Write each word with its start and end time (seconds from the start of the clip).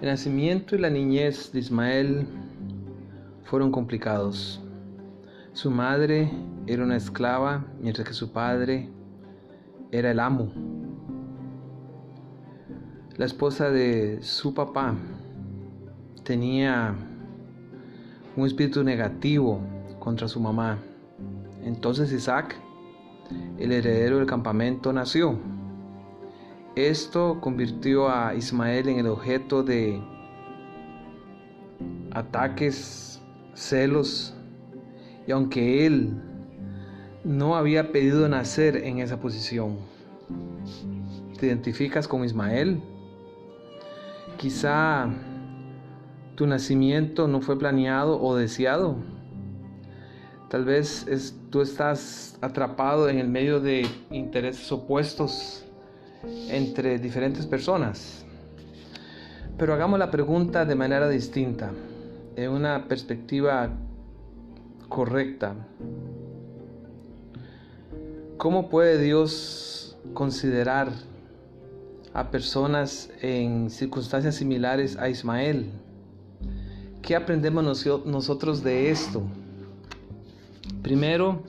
El 0.00 0.06
nacimiento 0.06 0.74
y 0.74 0.78
la 0.78 0.88
niñez 0.88 1.52
de 1.52 1.58
Ismael 1.58 2.26
fueron 3.44 3.70
complicados. 3.70 4.58
Su 5.52 5.70
madre 5.70 6.30
era 6.66 6.84
una 6.84 6.96
esclava, 6.96 7.66
mientras 7.82 8.08
que 8.08 8.14
su 8.14 8.32
padre 8.32 8.88
era 9.90 10.10
el 10.10 10.20
amo. 10.20 10.50
La 13.18 13.26
esposa 13.26 13.68
de 13.70 14.22
su 14.22 14.54
papá 14.54 14.94
tenía 16.24 16.94
un 18.36 18.46
espíritu 18.46 18.82
negativo 18.82 19.60
contra 19.98 20.28
su 20.28 20.40
mamá. 20.40 20.78
Entonces 21.62 22.10
Isaac, 22.10 22.56
el 23.58 23.70
heredero 23.70 24.16
del 24.16 24.26
campamento, 24.26 24.94
nació. 24.94 25.59
Esto 26.88 27.42
convirtió 27.42 28.08
a 28.08 28.34
Ismael 28.34 28.88
en 28.88 29.00
el 29.00 29.06
objeto 29.08 29.62
de 29.62 30.00
ataques, 32.10 33.20
celos, 33.52 34.34
y 35.26 35.30
aunque 35.30 35.84
él 35.84 36.22
no 37.22 37.54
había 37.54 37.92
pedido 37.92 38.26
nacer 38.30 38.78
en 38.78 38.98
esa 38.98 39.20
posición, 39.20 39.76
¿te 41.38 41.48
identificas 41.48 42.08
con 42.08 42.24
Ismael? 42.24 42.80
Quizá 44.38 45.10
tu 46.34 46.46
nacimiento 46.46 47.28
no 47.28 47.42
fue 47.42 47.58
planeado 47.58 48.18
o 48.22 48.34
deseado. 48.36 48.96
Tal 50.48 50.64
vez 50.64 51.06
tú 51.50 51.60
estás 51.60 52.38
atrapado 52.40 53.10
en 53.10 53.18
el 53.18 53.28
medio 53.28 53.60
de 53.60 53.86
intereses 54.10 54.72
opuestos 54.72 55.66
entre 56.48 56.98
diferentes 56.98 57.46
personas. 57.46 58.24
Pero 59.56 59.74
hagamos 59.74 59.98
la 59.98 60.10
pregunta 60.10 60.64
de 60.64 60.74
manera 60.74 61.08
distinta, 61.08 61.70
en 62.36 62.50
una 62.50 62.86
perspectiva 62.88 63.70
correcta. 64.88 65.54
¿Cómo 68.36 68.68
puede 68.70 68.98
Dios 68.98 69.98
considerar 70.14 70.90
a 72.14 72.30
personas 72.30 73.10
en 73.20 73.70
circunstancias 73.70 74.34
similares 74.34 74.96
a 74.96 75.08
Ismael? 75.08 75.70
¿Qué 77.02 77.14
aprendemos 77.14 77.86
nosotros 78.06 78.62
de 78.62 78.90
esto? 78.90 79.22
Primero, 80.82 81.42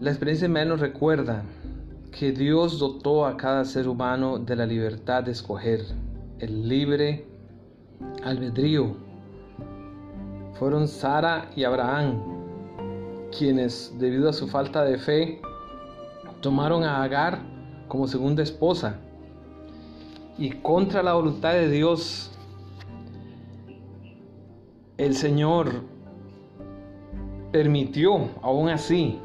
la 0.00 0.10
experiencia 0.10 0.48
de 0.48 0.64
nos 0.64 0.80
recuerda 0.80 1.44
que 2.18 2.30
Dios 2.30 2.78
dotó 2.78 3.26
a 3.26 3.36
cada 3.36 3.64
ser 3.64 3.88
humano 3.88 4.38
de 4.38 4.54
la 4.54 4.66
libertad 4.66 5.24
de 5.24 5.32
escoger, 5.32 5.84
el 6.38 6.68
libre 6.68 7.26
albedrío. 8.22 8.94
Fueron 10.52 10.86
Sara 10.86 11.50
y 11.56 11.64
Abraham 11.64 12.22
quienes, 13.36 13.92
debido 13.98 14.28
a 14.28 14.32
su 14.32 14.46
falta 14.46 14.84
de 14.84 14.96
fe, 14.96 15.42
tomaron 16.40 16.84
a 16.84 17.02
Agar 17.02 17.40
como 17.88 18.06
segunda 18.06 18.44
esposa 18.44 18.96
y 20.38 20.50
contra 20.50 21.02
la 21.02 21.14
voluntad 21.14 21.52
de 21.52 21.68
Dios, 21.68 22.30
el 24.98 25.16
Señor 25.16 25.82
permitió 27.50 28.30
aún 28.40 28.68
así 28.68 29.18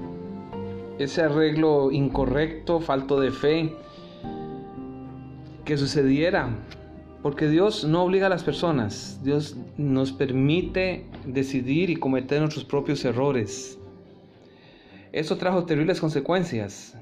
ese 0.99 1.21
arreglo 1.21 1.91
incorrecto, 1.91 2.81
falto 2.81 3.19
de 3.19 3.31
fe, 3.31 3.73
que 5.65 5.77
sucediera. 5.77 6.49
Porque 7.23 7.49
Dios 7.49 7.83
no 7.83 8.03
obliga 8.03 8.27
a 8.27 8.29
las 8.29 8.43
personas, 8.43 9.19
Dios 9.23 9.57
nos 9.77 10.13
permite 10.13 11.05
decidir 11.25 11.89
y 11.89 11.95
cometer 11.95 12.39
nuestros 12.39 12.63
propios 12.63 13.03
errores. 13.03 13.77
Eso 15.11 15.37
trajo 15.37 15.65
terribles 15.65 15.99
consecuencias. 15.99 16.95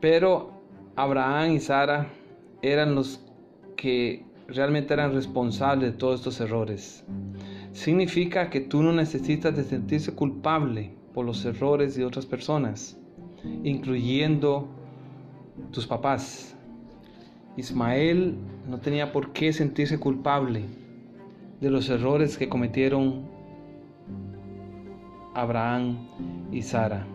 Pero 0.00 0.52
Abraham 0.94 1.52
y 1.52 1.60
Sara 1.60 2.08
eran 2.62 2.94
los 2.94 3.20
que 3.76 4.24
realmente 4.46 4.94
eran 4.94 5.12
responsables 5.12 5.92
de 5.92 5.98
todos 5.98 6.20
estos 6.20 6.40
errores. 6.40 7.04
Significa 7.72 8.48
que 8.48 8.60
tú 8.60 8.82
no 8.82 8.92
necesitas 8.92 9.56
de 9.56 9.64
sentirse 9.64 10.14
culpable 10.14 10.97
por 11.14 11.24
los 11.24 11.44
errores 11.44 11.94
de 11.96 12.04
otras 12.04 12.26
personas, 12.26 12.98
incluyendo 13.64 14.68
tus 15.72 15.86
papás. 15.86 16.56
Ismael 17.56 18.36
no 18.68 18.78
tenía 18.78 19.12
por 19.12 19.32
qué 19.32 19.52
sentirse 19.52 19.98
culpable 19.98 20.64
de 21.60 21.70
los 21.70 21.88
errores 21.88 22.38
que 22.38 22.48
cometieron 22.48 23.26
Abraham 25.34 25.98
y 26.52 26.62
Sara. 26.62 27.06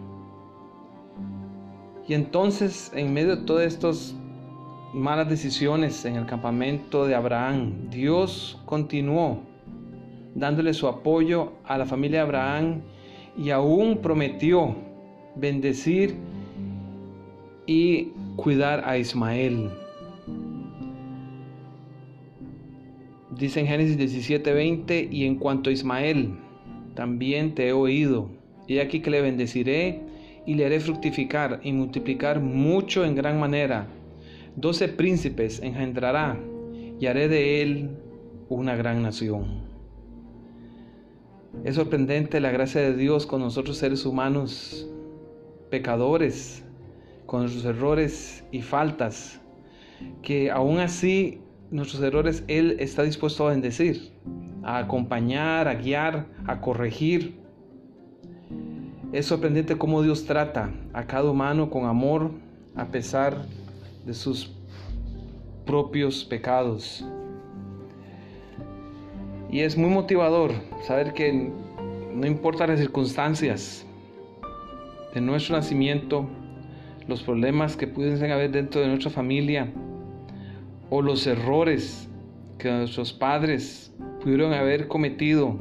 Y 2.08 2.14
entonces, 2.14 2.92
en 2.94 3.14
medio 3.14 3.38
de 3.38 3.44
todas 3.44 3.66
estas 3.66 4.16
malas 4.94 5.30
decisiones 5.30 6.04
en 6.06 6.18
el 6.18 6.26
campamento 6.26 7.06
de 7.06 7.16
Abraham, 7.16 7.90
Dios 7.90 8.62
continuó 8.66 9.40
dándole 10.36 10.74
su 10.74 10.88
apoyo 10.88 11.54
a 11.64 11.78
la 11.78 11.86
familia 11.86 12.20
de 12.20 12.26
Abraham 12.26 12.82
y 13.38 13.50
aún 13.50 13.98
prometió 13.98 14.76
bendecir 15.36 16.16
y 17.66 18.10
cuidar 18.36 18.84
a 18.86 18.98
Ismael. 18.98 19.70
Dice 23.32 23.62
en 23.62 23.68
Génesis 23.68 23.98
17:20, 23.98 25.10
y 25.12 25.26
en 25.26 25.36
cuanto 25.36 25.70
a 25.70 25.74
Ismael, 25.74 26.36
también 26.94 27.56
te 27.56 27.70
he 27.70 27.74
oído, 27.74 28.30
he 28.68 28.80
aquí 28.80 29.02
que 29.02 29.10
le 29.10 29.22
bendeciré 29.22 30.02
y 30.46 30.54
le 30.54 30.66
haré 30.66 30.80
fructificar 30.80 31.60
y 31.64 31.74
multiplicar 31.74 32.40
mucho 32.40 33.04
en 33.06 33.16
gran 33.16 33.40
manera. 33.40 33.88
Doce 34.56 34.88
príncipes 34.88 35.62
engendrará 35.64 36.38
y 37.00 37.08
haré 37.08 37.28
de 37.28 37.62
él 37.62 37.90
una 38.50 38.76
gran 38.76 39.02
nación. 39.02 39.73
Es 41.64 41.76
sorprendente 41.76 42.42
la 42.42 42.52
gracia 42.52 42.82
de 42.82 42.96
Dios 42.96 43.26
con 43.26 43.40
nosotros 43.40 43.78
seres 43.78 44.06
humanos, 44.06 44.86
pecadores, 45.70 46.66
con 47.26 47.42
nuestros 47.42 47.64
errores 47.64 48.44
y 48.52 48.62
faltas, 48.62 49.40
que 50.22 50.52
aún 50.52 50.80
así 50.80 51.40
nuestros 51.72 52.04
errores 52.04 52.44
Él 52.48 52.76
está 52.80 53.04
dispuesto 53.04 53.48
a 53.48 53.52
bendecir, 53.52 54.12
a 54.62 54.80
acompañar, 54.80 55.70
a 55.70 55.76
guiar, 55.76 56.28
a 56.48 56.60
corregir. 56.60 57.40
Es 59.14 59.28
sorprendente 59.28 59.78
cómo 59.78 60.02
Dios 60.02 60.26
trata 60.26 60.70
a 60.92 61.08
cada 61.08 61.30
humano 61.32 61.70
con 61.70 61.86
amor 61.86 62.32
a 62.76 62.88
pesar 62.88 63.46
de 64.06 64.14
sus 64.14 64.54
propios 65.66 66.26
pecados. 66.26 67.06
Y 69.54 69.60
es 69.60 69.78
muy 69.78 69.92
motivador 69.92 70.52
saber 70.82 71.14
que 71.14 71.52
no 72.12 72.26
importa 72.26 72.66
las 72.66 72.80
circunstancias 72.80 73.86
de 75.14 75.22
nuestro 75.22 75.56
nacimiento, 75.56 76.28
los 77.08 77.22
problemas 77.22 77.78
que 77.78 77.86
pudiesen 77.86 78.32
haber 78.32 78.50
dentro 78.50 78.82
de 78.82 78.88
nuestra 78.88 79.12
familia 79.12 79.72
o 80.90 81.04
los 81.04 81.28
errores 81.28 82.10
que 82.58 82.72
nuestros 82.72 83.14
padres 83.14 83.94
pudieron 84.24 84.54
haber 84.54 84.88
cometido, 84.88 85.60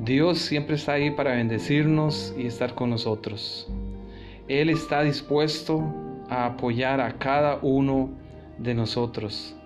Dios 0.00 0.40
siempre 0.40 0.76
está 0.76 0.92
ahí 0.92 1.10
para 1.10 1.36
bendecirnos 1.36 2.34
y 2.36 2.46
estar 2.46 2.74
con 2.74 2.90
nosotros. 2.90 3.66
Él 4.46 4.68
está 4.68 5.02
dispuesto 5.02 5.82
a 6.28 6.44
apoyar 6.44 7.00
a 7.00 7.16
cada 7.16 7.60
uno 7.62 8.10
de 8.58 8.74
nosotros. 8.74 9.56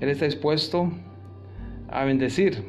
Él 0.00 0.08
está 0.08 0.24
dispuesto 0.24 0.90
a 1.88 2.04
bendecir, 2.04 2.64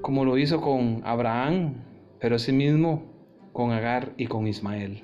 como 0.00 0.24
lo 0.24 0.36
hizo 0.38 0.60
con 0.60 1.02
Abraham, 1.04 1.74
pero 2.20 2.36
asimismo 2.36 3.02
con 3.52 3.70
Agar 3.70 4.12
y 4.16 4.26
con 4.26 4.46
Ismael. 4.46 5.02